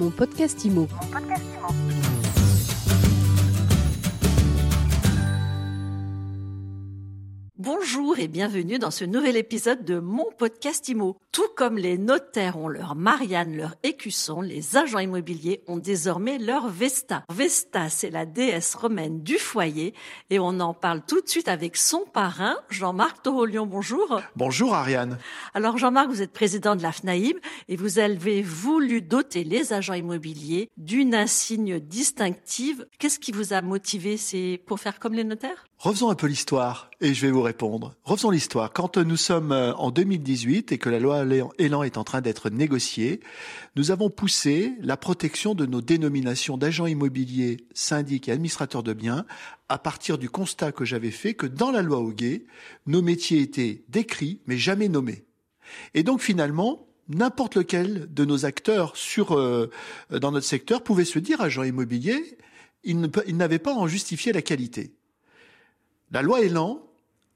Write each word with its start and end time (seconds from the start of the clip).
Mon 0.00 0.10
podcast 0.10 0.64
IMO. 0.64 0.88
Bonjour 7.62 8.18
et 8.18 8.26
bienvenue 8.26 8.78
dans 8.78 8.90
ce 8.90 9.04
nouvel 9.04 9.36
épisode 9.36 9.84
de 9.84 9.98
mon 9.98 10.24
podcast 10.38 10.88
IMO. 10.88 11.18
Tout 11.30 11.48
comme 11.54 11.76
les 11.76 11.98
notaires 11.98 12.56
ont 12.56 12.68
leur 12.68 12.96
Marianne, 12.96 13.54
leur 13.54 13.74
écusson, 13.82 14.40
les 14.40 14.78
agents 14.78 14.98
immobiliers 14.98 15.62
ont 15.66 15.76
désormais 15.76 16.38
leur 16.38 16.70
Vesta. 16.70 17.22
Vesta, 17.28 17.90
c'est 17.90 18.08
la 18.08 18.24
déesse 18.24 18.74
romaine 18.74 19.20
du 19.22 19.36
foyer 19.36 19.92
et 20.30 20.38
on 20.38 20.58
en 20.58 20.72
parle 20.72 21.02
tout 21.06 21.20
de 21.20 21.28
suite 21.28 21.48
avec 21.48 21.76
son 21.76 22.06
parrain, 22.10 22.56
Jean-Marc 22.70 23.24
Torolion. 23.24 23.66
Bonjour. 23.66 24.22
Bonjour 24.36 24.74
Ariane. 24.74 25.18
Alors 25.52 25.76
Jean-Marc, 25.76 26.08
vous 26.08 26.22
êtes 26.22 26.32
président 26.32 26.76
de 26.76 26.82
la 26.82 26.92
FNAIM 26.92 27.36
et 27.68 27.76
vous 27.76 27.98
avez 27.98 28.40
voulu 28.40 29.02
doter 29.02 29.44
les 29.44 29.74
agents 29.74 29.92
immobiliers 29.92 30.70
d'une 30.78 31.14
insigne 31.14 31.78
distinctive. 31.78 32.86
Qu'est-ce 32.98 33.18
qui 33.18 33.32
vous 33.32 33.52
a 33.52 33.60
motivé? 33.60 34.16
C'est 34.16 34.62
pour 34.64 34.80
faire 34.80 34.98
comme 34.98 35.12
les 35.12 35.24
notaires? 35.24 35.66
Refaisons 35.80 36.10
un 36.10 36.14
peu 36.14 36.26
l'histoire 36.26 36.90
et 37.00 37.14
je 37.14 37.24
vais 37.24 37.32
vous 37.32 37.40
répondre. 37.40 37.94
Refaisons 38.04 38.28
l'histoire. 38.28 38.70
Quand 38.70 38.98
nous 38.98 39.16
sommes 39.16 39.50
euh, 39.50 39.72
en 39.76 39.90
2018 39.90 40.72
et 40.72 40.76
que 40.76 40.90
la 40.90 40.98
loi 41.00 41.24
Elan 41.58 41.82
est 41.82 41.96
en 41.96 42.04
train 42.04 42.20
d'être 42.20 42.50
négociée, 42.50 43.20
nous 43.76 43.90
avons 43.90 44.10
poussé 44.10 44.74
la 44.82 44.98
protection 44.98 45.54
de 45.54 45.64
nos 45.64 45.80
dénominations 45.80 46.58
d'agents 46.58 46.84
immobiliers, 46.84 47.66
syndics 47.72 48.28
et 48.28 48.32
administrateurs 48.32 48.82
de 48.82 48.92
biens 48.92 49.24
à 49.70 49.78
partir 49.78 50.18
du 50.18 50.28
constat 50.28 50.70
que 50.72 50.84
j'avais 50.84 51.10
fait 51.10 51.32
que 51.32 51.46
dans 51.46 51.70
la 51.70 51.80
loi 51.80 52.00
Hoguet, 52.00 52.44
nos 52.84 53.00
métiers 53.00 53.40
étaient 53.40 53.82
décrits 53.88 54.42
mais 54.44 54.58
jamais 54.58 54.90
nommés. 54.90 55.24
Et 55.94 56.02
donc 56.02 56.20
finalement, 56.20 56.88
n'importe 57.08 57.56
lequel 57.56 58.06
de 58.12 58.26
nos 58.26 58.44
acteurs 58.44 58.92
euh, 59.30 59.70
dans 60.10 60.30
notre 60.30 60.46
secteur 60.46 60.82
pouvait 60.82 61.06
se 61.06 61.18
dire 61.18 61.40
agent 61.40 61.62
immobilier, 61.62 62.36
il 62.84 63.00
n'avait 63.38 63.58
pas 63.58 63.72
à 63.72 63.76
en 63.76 63.86
justifier 63.86 64.34
la 64.34 64.42
qualité. 64.42 64.92
La 66.12 66.22
loi 66.22 66.40
Elan, 66.40 66.84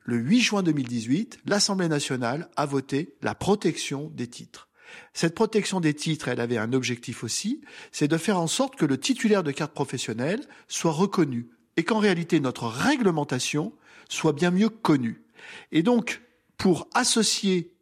le 0.02 0.16
8 0.16 0.40
juin 0.40 0.62
2018, 0.64 1.38
l'Assemblée 1.46 1.86
nationale 1.86 2.48
a 2.56 2.66
voté 2.66 3.14
la 3.22 3.36
protection 3.36 4.10
des 4.14 4.26
titres. 4.26 4.68
Cette 5.12 5.36
protection 5.36 5.78
des 5.78 5.94
titres, 5.94 6.26
elle 6.26 6.40
avait 6.40 6.58
un 6.58 6.72
objectif 6.72 7.22
aussi, 7.22 7.60
c'est 7.92 8.08
de 8.08 8.16
faire 8.16 8.38
en 8.38 8.48
sorte 8.48 8.74
que 8.74 8.84
le 8.84 8.98
titulaire 8.98 9.44
de 9.44 9.52
carte 9.52 9.72
professionnelle 9.72 10.42
soit 10.66 10.90
reconnu 10.90 11.50
et 11.76 11.84
qu'en 11.84 12.00
réalité 12.00 12.40
notre 12.40 12.66
réglementation 12.66 13.72
soit 14.08 14.32
bien 14.32 14.50
mieux 14.50 14.68
connue. 14.68 15.22
Et 15.70 15.84
donc, 15.84 16.22
pour 16.56 16.88
associer 16.94 17.72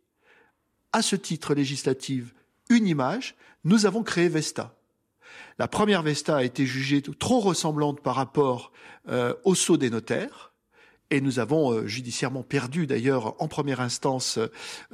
à 0.92 1.00
ce 1.00 1.16
titre 1.16 1.54
législatif 1.54 2.34
une 2.68 2.86
image, 2.86 3.34
nous 3.64 3.86
avons 3.86 4.02
créé 4.02 4.28
Vesta. 4.28 4.76
La 5.58 5.68
première 5.68 6.02
Vesta 6.02 6.36
a 6.36 6.42
été 6.42 6.66
jugée 6.66 7.00
trop 7.00 7.40
ressemblante 7.40 8.02
par 8.02 8.14
rapport 8.14 8.72
euh, 9.08 9.34
au 9.44 9.54
sceau 9.54 9.78
des 9.78 9.88
notaires 9.88 10.51
et 11.12 11.20
nous 11.20 11.38
avons 11.38 11.72
euh, 11.72 11.86
judiciairement 11.86 12.42
perdu 12.42 12.86
d'ailleurs 12.86 13.40
en 13.40 13.46
première 13.46 13.80
instance 13.80 14.38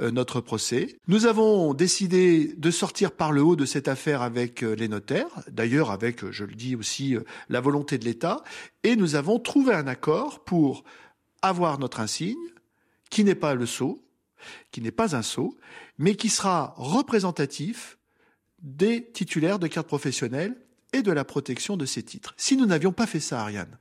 euh, 0.00 0.11
notre 0.11 0.41
procès. 0.41 0.98
Nous 1.06 1.27
avons 1.27 1.75
décidé 1.75 2.55
de 2.56 2.70
sortir 2.72 3.12
par 3.12 3.30
le 3.30 3.41
haut 3.41 3.55
de 3.55 3.64
cette 3.64 3.86
affaire 3.86 4.20
avec 4.20 4.64
euh, 4.64 4.75
les 4.75 4.88
notaires, 4.88 5.28
d'ailleurs 5.48 5.92
avec, 5.92 6.28
je 6.30 6.44
le 6.44 6.55
dis 6.55 6.75
aussi, 6.75 7.16
la 7.48 7.60
volonté 7.60 7.98
de 7.98 8.05
l'État, 8.05 8.42
et 8.83 8.97
nous 8.97 9.14
avons 9.14 9.38
trouvé 9.38 9.72
un 9.72 9.86
accord 9.86 10.42
pour 10.42 10.83
avoir 11.41 11.78
notre 11.78 12.00
insigne, 12.00 12.36
qui 13.10 13.22
n'est 13.22 13.36
pas 13.36 13.55
le 13.55 13.64
sceau, 13.64 14.03
qui 14.72 14.80
n'est 14.80 14.91
pas 14.91 15.14
un 15.14 15.22
sceau, 15.22 15.56
mais 15.98 16.16
qui 16.16 16.30
sera 16.30 16.75
représentatif 16.77 17.97
des 18.60 19.05
titulaires 19.05 19.60
de 19.60 19.69
cartes 19.69 19.86
professionnelles 19.86 20.56
et 20.92 21.03
de 21.03 21.12
la 21.12 21.25
protection 21.25 21.77
de 21.77 21.86
ces 21.86 22.03
titres. 22.03 22.34
Si 22.36 22.56
nous 22.56 22.66
n'avions 22.66 22.92
pas 22.92 23.06
fait 23.06 23.20
ça, 23.20 23.41
Ariane, 23.42 23.78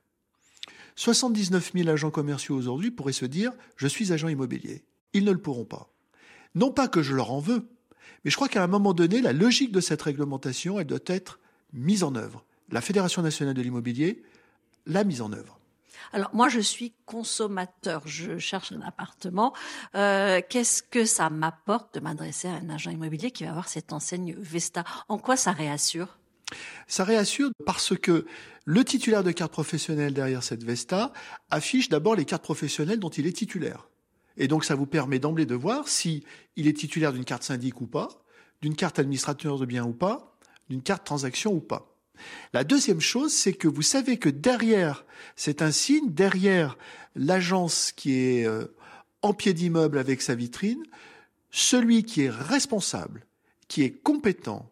79 0.98 1.72
000 1.76 1.90
agents 1.90 2.12
commerciaux 2.12 2.56
aujourd'hui 2.56 2.92
pourraient 2.92 3.14
se 3.14 3.26
dire 3.26 3.54
je 3.78 3.88
suis 3.88 4.12
agent 4.12 4.28
immobilier. 4.28 4.84
Ils 5.14 5.24
ne 5.24 5.32
le 5.32 5.38
pourront 5.38 5.64
pas. 5.64 5.90
Non 6.56 6.72
pas 6.72 6.88
que 6.88 7.04
je 7.04 7.14
leur 7.14 7.32
en 7.32 7.40
veux, 7.40 7.70
mais 8.26 8.32
je 8.32 8.36
crois 8.36 8.50
qu'à 8.50 8.64
un 8.64 8.68
moment 8.68 8.94
donné, 8.94 9.22
la 9.22 9.32
logique 9.32 9.72
de 9.72 9.80
cette 9.80 10.02
réglementation, 10.02 10.80
elle 10.80 10.88
doit 10.88 11.00
être 11.06 11.40
mise 11.72 12.04
en 12.04 12.16
œuvre. 12.16 12.44
La 12.72 12.82
Fédération 12.82 13.22
nationale 13.22 13.54
de 13.54 13.62
l'immobilier 13.62 14.24
l'a 14.88 15.04
mise 15.04 15.22
en 15.22 15.32
œuvre. 15.32 15.60
Alors 16.14 16.34
moi, 16.34 16.50
je 16.50 16.60
suis 16.60 16.94
consommateur, 17.06 18.02
je 18.08 18.40
cherche 18.40 18.72
un 18.72 18.82
appartement. 18.82 19.54
Euh, 19.96 20.42
Qu'est-ce 20.50 20.82
que 20.82 21.06
ça 21.06 21.30
m'apporte 21.30 21.94
de 21.94 22.00
m'adresser 22.00 22.48
à 22.48 22.54
un 22.54 22.70
agent 22.70 22.90
immobilier 22.92 23.30
qui 23.30 23.44
va 23.44 23.52
avoir 23.52 23.70
cette 23.70 23.94
enseigne 23.94 24.34
Vesta? 24.38 24.84
En 25.10 25.20
quoi 25.20 25.38
ça 25.38 25.52
réassure? 25.52 26.18
Ça 26.88 27.04
réassure 27.04 27.50
parce 27.66 27.98
que 27.98 28.26
le 28.66 28.84
titulaire 28.84 29.24
de 29.24 29.32
carte 29.32 29.52
professionnelle 29.52 30.14
derrière 30.14 30.44
cette 30.44 30.64
Vesta 30.64 31.14
affiche 31.50 31.90
d'abord 31.90 32.16
les 32.16 32.26
cartes 32.26 32.44
professionnelles 32.44 33.00
dont 33.00 33.10
il 33.10 33.28
est 33.28 33.36
titulaire. 33.36 33.88
Et 34.38 34.48
donc 34.48 34.66
ça 34.66 34.76
vous 34.76 34.86
permet 34.86 35.20
d'emblée 35.20 35.46
de 35.46 35.56
voir 35.56 35.88
si 35.88 36.24
il 36.56 36.68
est 36.68 36.78
titulaire 36.78 37.14
d'une 37.14 37.26
carte 37.26 37.44
syndic 37.44 37.82
ou 37.82 37.88
pas, 37.88 38.10
d'une 38.62 38.76
carte 38.76 39.00
administrateur 39.00 39.58
de 39.58 39.66
biens 39.66 39.86
ou 39.86 39.94
pas, 39.94 40.38
d'une 40.70 40.82
carte 40.82 41.06
transaction 41.06 41.54
ou 41.54 41.60
pas. 41.60 41.94
La 42.54 42.64
deuxième 42.64 43.00
chose, 43.00 43.34
c'est 43.34 43.54
que 43.54 43.68
vous 43.68 43.82
savez 43.82 44.18
que 44.18 44.30
derrière 44.30 45.06
cet 45.36 45.62
insigne, 45.62 46.12
derrière 46.12 46.78
l'agence 47.16 47.92
qui 47.92 48.14
est 48.14 48.46
euh, 48.46 48.66
en 49.22 49.34
pied 49.34 49.54
d'immeuble 49.54 49.98
avec 49.98 50.22
sa 50.22 50.36
vitrine, 50.36 50.84
celui 51.52 52.04
qui 52.04 52.24
est 52.24 52.30
responsable, 52.30 53.26
qui 53.68 53.84
est 53.84 53.92
compétent, 53.92 54.72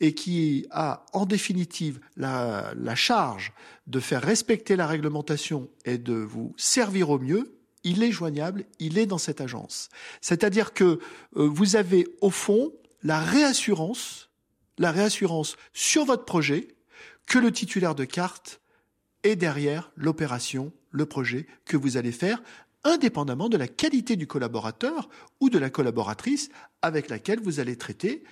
et 0.00 0.14
qui 0.14 0.66
a 0.70 1.04
en 1.12 1.26
définitive 1.26 2.00
la, 2.16 2.74
charge 2.94 3.52
de 3.86 4.00
faire 4.00 4.22
respecter 4.22 4.76
la 4.76 4.86
réglementation 4.86 5.68
et 5.84 5.98
de 5.98 6.14
vous 6.14 6.54
servir 6.56 7.10
au 7.10 7.18
mieux, 7.18 7.58
il 7.84 8.02
est 8.02 8.12
joignable, 8.12 8.64
il 8.78 8.98
est 8.98 9.06
dans 9.06 9.18
cette 9.18 9.40
agence. 9.40 9.88
C'est-à-dire 10.20 10.72
que 10.72 10.84
euh, 10.84 10.98
vous 11.34 11.76
avez 11.76 12.08
au 12.20 12.30
fond 12.30 12.72
la 13.02 13.20
réassurance, 13.20 14.28
la 14.78 14.90
réassurance 14.90 15.56
sur 15.72 16.04
votre 16.04 16.24
projet 16.24 16.68
que 17.26 17.38
le 17.38 17.52
titulaire 17.52 17.94
de 17.94 18.04
carte 18.04 18.60
est 19.22 19.36
derrière 19.36 19.92
l'opération, 19.96 20.72
le 20.90 21.06
projet 21.06 21.46
que 21.64 21.76
vous 21.76 21.96
allez 21.96 22.12
faire, 22.12 22.42
indépendamment 22.84 23.48
de 23.48 23.56
la 23.56 23.68
qualité 23.68 24.16
du 24.16 24.26
collaborateur 24.26 25.08
ou 25.40 25.50
de 25.50 25.58
la 25.58 25.70
collaboratrice 25.70 26.50
avec 26.82 27.08
laquelle 27.10 27.40
vous 27.40 27.60
allez 27.60 27.76
traiter 27.76 28.22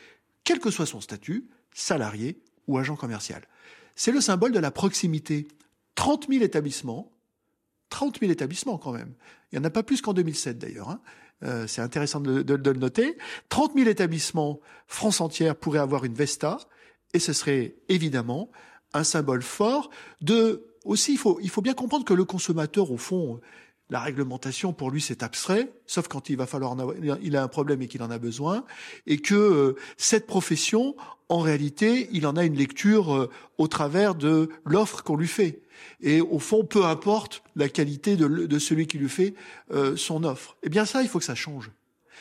quel 0.45 0.61
que 0.61 0.71
soit 0.71 0.87
son 0.87 1.01
statut, 1.01 1.49
salarié 1.73 2.41
ou 2.69 2.79
agent 2.79 2.97
commercial. 2.97 3.43
C'est 3.97 4.13
le 4.13 4.21
symbole 4.21 4.53
de 4.53 4.59
la 4.59 4.71
proximité. 4.71 5.49
30 5.95 6.29
000 6.29 6.43
établissements, 6.43 7.13
30 7.91 8.21
000 8.21 8.33
établissements 8.33 8.79
quand 8.79 8.93
même. 8.93 9.15
Il 9.51 9.59
n'y 9.59 9.65
en 9.65 9.69
a 9.69 9.71
pas 9.71 9.83
plus 9.83 10.01
qu'en 10.01 10.13
2007 10.13 10.59
d'ailleurs. 10.59 10.91
Hein. 10.91 11.01
Euh, 11.45 11.67
c'est 11.67 11.83
intéressant 11.83 12.21
de, 12.21 12.43
le 12.55 12.73
noter. 12.79 13.17
30 13.49 13.75
000 13.75 13.89
établissements, 13.89 14.61
France 14.87 15.21
entière, 15.21 15.57
pourraient 15.57 15.79
avoir 15.79 16.05
une 16.05 16.15
Vesta, 16.15 16.59
et 17.13 17.19
ce 17.19 17.33
serait 17.33 17.77
évidemment 17.89 18.51
un 18.93 19.05
symbole 19.05 19.43
fort 19.43 19.91
de... 20.21 20.67
Aussi, 20.85 21.19
il 21.41 21.49
faut 21.49 21.63
bien 21.63 21.73
comprendre 21.73 22.05
que 22.05 22.13
le 22.13 22.27
consommateur, 22.27 22.91
au 22.91 22.99
fond, 22.99 23.41
la 23.91 24.01
réglementation, 24.01 24.73
pour 24.73 24.91
lui, 24.91 25.01
c'est 25.01 25.23
abstrait, 25.23 25.71
sauf 25.87 26.09
quand 26.09 26.31
il 26.31 26.37
va 26.37 26.47
falloir, 26.47 26.75
il 27.23 27.37
a 27.37 27.43
un 27.43 27.49
problème 27.49 27.83
et 27.83 27.87
qu'il 27.87 28.03
en 28.03 28.11
a 28.11 28.19
besoin, 28.19 28.65
et 29.07 29.19
que 29.19 29.35
euh, 29.35 29.77
cette 29.99 30.27
profession, 30.27 30.97
en 31.29 31.41
réalité, 31.41 32.09
il 32.13 32.27
en 32.27 32.37
a 32.37 32.45
une 32.45 32.57
lecture 32.57 33.15
euh, 33.15 33.31
au 33.59 33.69
travers 33.69 34.15
de 34.15 34.49
l'offre 34.65 35.03
qu'on 35.03 35.17
lui 35.17 35.29
fait. 35.29 35.61
Et 36.01 36.21
au 36.23 36.39
fond, 36.39 36.65
peu 36.65 36.85
importe 36.85 37.43
la 37.57 37.69
qualité 37.69 38.17
de, 38.17 38.59
celui 38.59 38.87
qui 38.87 38.97
lui 38.97 39.09
fait 39.09 39.35
euh, 39.71 39.97
son 39.97 40.25
offre. 40.25 40.57
Eh 40.63 40.71
bien, 40.71 40.87
ça, 40.87 41.03
il 41.03 41.09
faut 41.09 41.19
que 41.19 41.25
ça 41.25 41.35
change. 41.35 41.71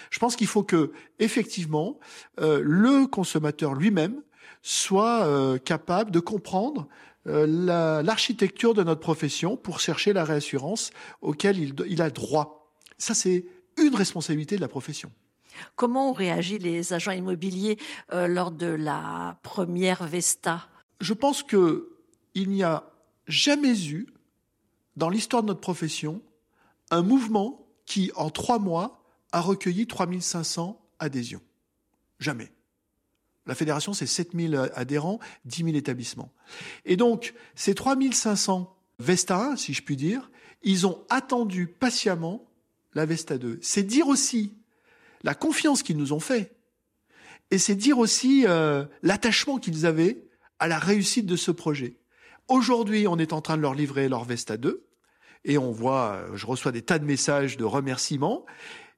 Je 0.10 0.20
pense 0.20 0.36
qu'il 0.36 0.48
faut 0.48 0.64
que, 0.64 0.92
effectivement, 1.20 2.00
le 2.38 3.06
consommateur 3.06 3.74
lui-même 3.74 4.22
soit 4.64 5.60
capable 5.64 6.12
de 6.12 6.20
comprendre 6.20 6.88
euh, 7.28 8.02
l'architecture 8.04 8.74
de 8.74 8.84
notre 8.84 9.02
profession 9.02 9.56
pour 9.58 9.80
chercher 9.80 10.14
la 10.14 10.24
réassurance 10.24 10.92
auquel 11.22 11.58
il, 11.58 11.74
il 11.88 12.02
a 12.02 12.10
droit. 12.10 12.74
Ça, 12.98 13.14
c'est 13.14 13.46
une 13.78 13.96
responsabilité 13.96 14.56
de 14.56 14.62
la 14.62 14.68
profession. 14.68 15.12
Comment 15.76 16.10
ont 16.10 16.14
réagi 16.14 16.58
les 16.58 16.94
agents 16.94 17.12
immobiliers 17.12 17.78
euh, 18.12 18.28
lors 18.28 18.52
de 18.52 18.68
la 18.68 19.38
première 19.44 20.06
Vesta? 20.06 20.68
Je 21.00 21.14
pense 21.14 21.44
que 21.44 21.90
il 22.34 22.50
n'y 22.50 22.64
a 22.64 22.84
jamais 23.28 23.88
eu 23.88 24.08
dans 24.96 25.10
l'histoire 25.10 25.44
de 25.44 25.48
notre 25.48 25.60
profession 25.60 26.22
un 26.92 27.04
mouvement 27.04 27.68
qui, 27.86 28.12
en 28.16 28.30
trois 28.30 28.60
mois, 28.60 29.04
a 29.32 29.42
recueilli 29.42 29.88
3500 29.88 30.80
adhésions. 31.00 31.42
Jamais. 32.20 32.52
La 33.46 33.56
fédération, 33.56 33.94
c'est 33.94 34.06
7000 34.06 34.72
adhérents, 34.74 35.20
10 35.46 35.66
000 35.66 35.76
établissements. 35.76 36.32
Et 36.86 36.96
donc, 36.96 37.34
ces 37.56 37.76
3500 37.76 38.74
Vesta 39.00 39.38
1, 39.38 39.56
si 39.58 39.74
je 39.74 39.84
puis 39.84 39.98
dire, 39.98 40.32
ils 40.62 40.88
ont 40.88 41.04
attendu 41.10 41.68
patiemment 41.68 42.46
la 42.94 43.06
Vesta 43.06 43.38
2. 43.38 43.60
C'est 43.62 43.84
dire 43.84 44.08
aussi 44.08 44.54
la 45.24 45.34
confiance 45.36 45.84
qu'ils 45.84 45.98
nous 45.98 46.14
ont 46.14 46.20
fait 46.20 46.56
Et 47.52 47.58
c'est 47.58 47.76
dire 47.76 47.98
aussi 47.98 48.46
euh, 48.48 48.86
l'attachement 49.02 49.58
qu'ils 49.58 49.86
avaient 49.86 50.24
à 50.60 50.68
la 50.68 50.80
réussite 50.80 51.26
de 51.26 51.36
ce 51.36 51.52
projet. 51.52 51.98
Aujourd'hui, 52.48 53.08
on 53.08 53.18
est 53.18 53.34
en 53.34 53.42
train 53.42 53.58
de 53.58 53.62
leur 53.62 53.74
livrer 53.74 54.10
leur 54.10 54.24
Vesta 54.24 54.58
2 54.58 54.86
et 55.46 55.58
on 55.58 55.72
voit, 55.72 56.14
euh, 56.14 56.36
je 56.36 56.46
reçois 56.46 56.72
des 56.72 56.82
tas 56.82 57.00
de 57.00 57.06
messages 57.06 57.58
de 57.58 57.66
remerciements, 57.66 58.46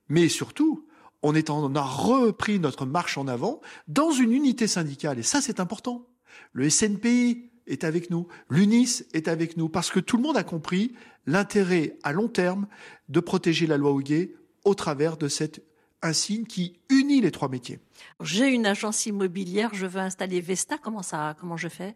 mais 0.09 0.29
surtout, 0.29 0.84
on, 1.25 1.33
est 1.33 1.49
en, 1.49 1.63
on 1.63 1.75
a 1.75 1.81
repris 1.81 2.59
notre 2.59 2.85
marche 2.85 3.17
en 3.17 3.27
avant 3.27 3.59
dans 3.87 4.11
une 4.11 4.31
unité 4.31 4.67
syndicale. 4.67 5.17
Et 5.17 5.23
ça 5.23 5.41
c'est 5.41 5.59
important. 5.59 6.07
Le 6.53 6.69
SNPI 6.69 7.49
est 7.65 7.83
avec 7.83 8.11
nous, 8.11 8.27
l'UNIS 8.49 9.03
est 9.13 9.27
avec 9.27 9.57
nous. 9.57 9.67
Parce 9.67 9.89
que 9.89 9.99
tout 9.99 10.17
le 10.17 10.23
monde 10.23 10.37
a 10.37 10.43
compris 10.43 10.93
l'intérêt 11.25 11.97
à 12.03 12.13
long 12.13 12.27
terme 12.27 12.67
de 13.09 13.19
protéger 13.19 13.65
la 13.65 13.77
loi 13.77 13.91
Houguet 13.91 14.35
au 14.65 14.75
travers 14.75 15.17
de 15.17 15.27
cette 15.27 15.63
insigne 16.03 16.45
qui 16.45 16.79
unit 16.89 17.21
les 17.21 17.31
trois 17.31 17.49
métiers. 17.49 17.79
J'ai 18.21 18.47
une 18.47 18.67
agence 18.67 19.07
immobilière, 19.07 19.73
je 19.73 19.87
veux 19.87 20.01
installer 20.01 20.41
Vesta, 20.41 20.77
comment 20.77 21.01
ça 21.01 21.35
comment 21.39 21.57
je 21.57 21.69
fais? 21.69 21.95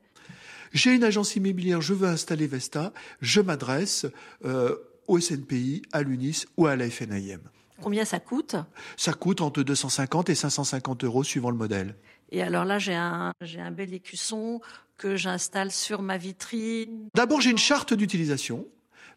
J'ai 0.73 0.95
une 0.95 1.03
agence 1.03 1.35
immobilière, 1.35 1.81
je 1.81 1.93
veux 1.93 2.07
installer 2.07 2.47
Vesta, 2.47 2.93
je 3.21 3.41
m'adresse 3.41 4.07
euh, 4.45 4.75
au 5.07 5.19
SNPI, 5.19 5.83
à 5.91 6.01
l'UNIS 6.01 6.45
ou 6.57 6.65
à 6.65 6.75
la 6.75 6.89
FNIM. 6.89 7.41
Combien 7.81 8.05
ça 8.05 8.19
coûte? 8.19 8.55
Ça 8.97 9.13
coûte 9.13 9.41
entre 9.41 9.63
250 9.63 10.29
et 10.29 10.35
550 10.35 11.03
euros 11.03 11.23
suivant 11.23 11.49
le 11.49 11.57
modèle. 11.57 11.95
Et 12.31 12.41
alors 12.41 12.65
là, 12.65 12.77
j'ai 12.79 12.95
un, 12.95 13.33
j'ai 13.41 13.59
un 13.59 13.71
bel 13.71 13.93
écusson 13.93 14.61
que 14.97 15.15
j'installe 15.15 15.71
sur 15.71 16.01
ma 16.01 16.17
vitrine. 16.17 17.09
D'abord, 17.15 17.41
j'ai 17.41 17.51
une 17.51 17.57
charte 17.57 17.93
d'utilisation 17.93 18.67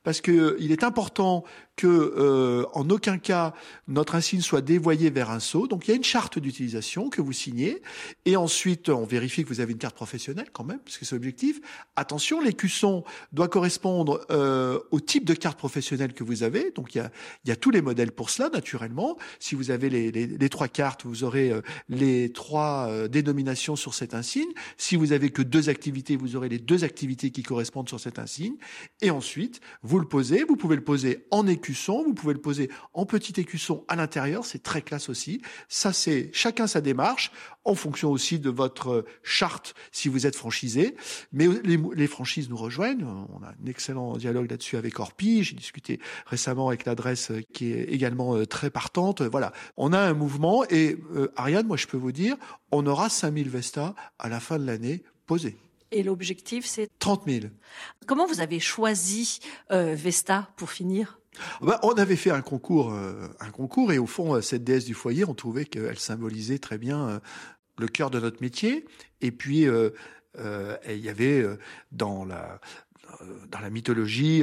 parce 0.05 0.21
que 0.21 0.57
il 0.61 0.73
est 0.73 0.85
important 0.85 1.45
que 1.75 1.87
euh, 1.87 2.67
en 2.75 2.91
aucun 2.91 3.19
cas 3.19 3.55
notre 3.89 4.15
insigne 4.15 4.41
soit 4.41 4.61
dévoyé 4.61 5.11
vers 5.11 5.31
un 5.31 5.41
seau. 5.41 5.67
Donc 5.67 5.89
il 5.89 5.91
y 5.91 5.95
a 5.95 5.97
une 5.97 6.05
charte 6.05 6.39
d'utilisation 6.39 7.09
que 7.09 7.23
vous 7.23 7.33
signez 7.33 7.81
et 8.27 8.37
ensuite 8.37 8.89
on 8.89 9.05
vérifie 9.05 9.43
que 9.43 9.49
vous 9.49 9.61
avez 9.61 9.73
une 9.73 9.79
carte 9.79 9.97
professionnelle 9.97 10.49
quand 10.53 10.65
même, 10.65 10.81
parce 10.81 10.99
que 10.99 11.05
c'est 11.05 11.15
l'objectif. 11.15 11.61
Attention, 11.97 12.41
l'écusson 12.41 13.05
doit 13.33 13.49
correspondre 13.49 14.25
euh, 14.31 14.79
au 14.91 15.01
type 15.01 15.25
de 15.25 15.35
carte 15.35 15.59
professionnelle 15.59 16.13
que 16.13 16.25
vous 16.25 16.43
avez. 16.43 16.71
Donc 16.73 16.95
il 16.95 16.99
y 16.99 17.01
a, 17.01 17.11
il 17.45 17.49
y 17.49 17.53
a 17.53 17.57
tous 17.57 17.71
les 17.71 17.83
modèles 17.83 18.13
pour 18.13 18.31
cela 18.31 18.51
naturellement. 18.51 19.17
Si 19.39 19.55
vous 19.55 19.71
avez 19.71 19.89
les, 19.89 20.11
les, 20.13 20.27
les 20.27 20.49
trois 20.49 20.69
cartes, 20.69 21.05
vous 21.05 21.25
aurez 21.25 21.51
euh, 21.51 21.63
les 21.89 22.33
trois 22.33 22.89
euh, 22.89 23.09
dénominations 23.09 23.77
sur 23.77 23.95
cet 23.95 24.15
insigne. 24.15 24.51
Si 24.77 24.97
vous 24.97 25.13
avez 25.13 25.31
que 25.31 25.43
deux 25.43 25.69
activités, 25.69 26.17
vous 26.17 26.37
aurez 26.37 26.49
les 26.49 26.59
deux 26.59 26.85
activités 26.85 27.31
qui 27.31 27.43
correspondent 27.43 27.89
sur 27.89 28.01
cet 28.01 28.19
insigne. 28.19 28.57
Et 29.01 29.11
ensuite, 29.11 29.61
vous 29.83 29.99
le 29.99 30.07
posez. 30.07 30.45
Vous 30.45 30.57
pouvez 30.57 30.77
le 30.77 30.85
poser 30.85 31.27
en 31.31 31.47
écusson 31.47 32.03
vous 32.03 32.15
pouvez 32.15 32.35
le 32.35 32.41
poser 32.41 32.71
en 32.93 33.07
petit 33.07 33.41
écusson 33.41 33.85
à 33.89 33.97
l'intérieur, 33.97 34.45
c'est 34.45 34.63
très 34.63 34.83
classe 34.83 35.09
aussi. 35.09 35.41
Ça, 35.69 35.93
c'est 35.93 36.31
chacun 36.33 36.67
sa 36.67 36.81
démarche, 36.81 37.33
en 37.65 37.75
fonction 37.75 38.11
aussi 38.11 38.39
de 38.39 38.51
votre 38.51 39.05
charte 39.23 39.75
si 39.93 40.09
vous 40.09 40.27
êtes 40.27 40.37
franchisé. 40.37 40.97
Mais 41.33 41.47
les, 41.65 42.07
franchises 42.07 42.51
nous 42.51 42.57
rejoignent, 42.57 43.05
on 43.05 43.43
a 43.43 43.49
un 43.49 43.67
excellent 43.67 44.17
dialogue 44.17 44.51
là-dessus 44.51 44.77
avec 44.77 44.99
Orpi, 44.99 45.45
j'ai 45.45 45.57
discuté 45.57 46.01
récemment 46.27 46.69
avec 46.69 46.85
l'adresse 46.85 47.33
qui 47.53 47.73
est 47.73 47.85
également 47.85 48.37
euh, 48.37 48.47
très 48.47 48.71
partante. 48.71 49.23
Voilà, 49.23 49.53
on 49.77 49.93
a 49.93 50.01
un 50.01 50.15
mouvement 50.15 50.65
et 50.69 50.99
euh, 51.15 51.33
Ariane, 51.37 51.67
moi 51.67 51.77
je 51.77 51.87
peux 51.87 51.97
vous 51.97 52.13
dire, 52.13 52.37
on 52.71 52.87
aura 52.87 53.09
5000 53.09 53.49
Vesta 53.49 53.95
à 54.19 54.29
la 54.29 54.41
fin 54.41 54.59
de 54.59 54.67
l'année 54.67 55.03
posées. 55.27 55.57
Et 55.93 56.03
l'objectif, 56.03 56.67
c'est 56.67 56.89
30 56.99 57.23
000. 57.27 57.47
Comment 58.07 58.27
vous 58.27 58.41
avez 58.41 58.61
choisi 58.61 59.39
euh, 59.71 59.95
Vesta 59.95 60.49
pour 60.57 60.71
finir? 60.71 61.21
Ben, 61.61 61.79
on 61.83 61.93
avait 61.93 62.17
fait 62.17 62.31
un 62.31 62.43
concours, 62.43 62.93
euh, 62.93 63.29
un 63.41 63.51
concours, 63.51 63.93
et 63.93 63.99
au 63.99 64.07
fond, 64.07 64.35
euh, 64.35 64.41
cette 64.41 64.65
déesse 64.65 64.85
du 64.85 64.95
foyer, 64.95 65.25
on 65.25 65.35
trouvait 65.35 65.65
qu'elle 65.65 65.99
symbolisait 65.99 66.59
très 66.59 66.79
bien 66.79 67.09
euh, 67.09 67.19
le 67.79 67.89
cœur 67.89 68.11
de 68.11 68.21
notre 68.21 68.43
métier. 68.43 68.85
Et 69.21 69.33
puis, 69.33 69.67
il 69.67 70.99
y 70.99 71.09
avait 71.09 71.45
dans 71.91 72.25
la 72.25 72.61
dans 73.49 73.61
la 73.61 73.71
mythologie 73.71 74.43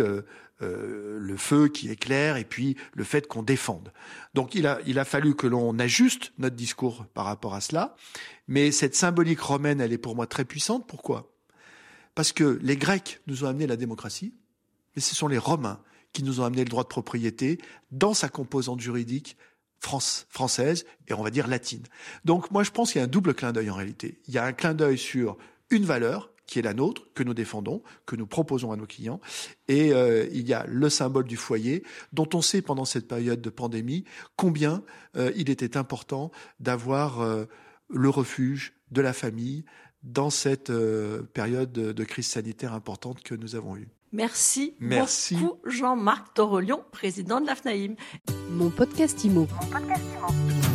le 0.60 1.38
feu 1.38 1.68
qui 1.68 1.90
éclaire 1.90 2.38
et 2.38 2.44
puis 2.44 2.75
le 2.94 3.04
fait 3.04 3.28
qu'on 3.28 3.44
défende. 3.44 3.92
Donc 4.34 4.56
il 4.56 4.68
a, 4.68 4.80
il 4.86 5.00
a 5.00 5.06
fallu 5.06 5.36
que 5.36 5.48
l'on 5.48 5.78
ajuste 5.80 6.34
notre 6.38 6.56
discours 6.56 7.06
par 7.13 7.25
rapport 7.25 7.54
à 7.54 7.62
cela. 7.62 7.96
Mais 8.48 8.72
cette 8.72 8.96
symbolique 8.96 9.42
romaine, 9.42 9.80
elle 9.80 9.94
est 9.94 9.98
pour 10.00 10.16
moi 10.16 10.28
très 10.28 10.46
puissante. 10.46 10.88
Pourquoi? 10.88 11.31
Parce 12.19 12.33
que 12.33 12.60
les 12.62 12.75
Grecs 12.75 13.21
nous 13.27 13.45
ont 13.45 13.48
amené 13.48 13.66
la 13.66 13.77
démocratie, 13.77 14.33
mais 14.94 15.01
ce 15.01 15.16
sont 15.16 15.30
les 15.30 15.38
Romains 15.38 15.80
qui 16.12 16.21
nous 16.21 16.42
ont 16.42 16.44
amené 16.44 16.66
le 16.66 16.69
droit 16.69 16.83
de 16.83 16.89
propriété 16.89 17.60
dans 17.92 18.13
sa 18.13 18.27
composante 18.27 18.81
juridique 18.81 19.38
française 19.80 20.83
et 21.07 21.13
on 21.13 21.24
va 21.24 21.30
dire 21.30 21.48
latine. 21.48 21.83
Donc 22.25 22.51
moi 22.51 22.63
je 22.63 22.71
pense 22.71 22.92
qu'il 22.92 23.00
y 23.00 23.01
a 23.01 23.06
un 23.06 23.07
double 23.07 23.33
clin 23.33 23.54
d'œil 23.54 23.69
en 23.69 23.75
réalité. 23.75 24.19
Il 24.27 24.33
y 24.33 24.38
a 24.38 24.44
un 24.44 24.51
clin 24.51 24.74
d'œil 24.74 24.98
sur 24.98 25.38
une 25.69 25.86
valeur 25.86 26.30
qui 26.45 26.60
est 26.60 26.62
la 26.62 26.74
nôtre, 26.74 27.07
que 27.13 27.24
nous 27.24 27.33
défendons, 27.33 27.83
que 28.06 28.18
nous 28.18 28.27
proposons 28.27 28.74
à 28.74 28.75
nos 28.75 28.86
clients. 28.86 29.22
Et 29.69 29.94
euh, 29.94 30.27
il 30.33 30.45
y 30.45 30.54
a 30.54 30.65
le 30.68 30.89
symbole 30.89 31.24
du 31.24 31.38
foyer, 31.38 31.86
dont 32.12 32.27
on 32.33 32.42
sait 32.42 32.62
pendant 32.62 32.83
cette 32.83 33.07
période 33.07 33.39
de 33.39 33.50
pandémie 33.50 34.04
combien 34.36 34.83
euh, 35.15 35.31
il 35.38 35.50
était 35.50 35.77
important 35.77 36.31
d'avoir 36.60 37.22
euh, 37.22 37.45
le 37.89 38.10
refuge 38.10 38.74
de 38.92 39.00
la 39.00 39.13
famille 39.13 39.63
dans 40.04 40.30
cette 40.30 40.72
période 41.34 41.72
de 41.72 42.04
crise 42.04 42.28
sanitaire 42.28 42.74
importante 42.74 43.22
que 43.22 43.36
nous 43.36 43.56
avons 43.56 43.75
eue. 43.75 43.88
Merci, 44.12 44.75
Merci. 44.80 45.36
beaucoup 45.36 45.60
Jean-Marc 45.66 46.34
Torolion, 46.34 46.84
président 46.92 47.40
de 47.42 47.46
l'AFNAIM. 47.46 47.96
Mon 48.51 48.69
podcast 48.69 49.24
Mon 49.25 49.46
podcast 49.46 50.04
IMO. 50.16 50.69